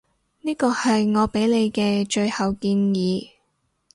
[0.41, 3.29] 呢個係我畀你嘅最後建議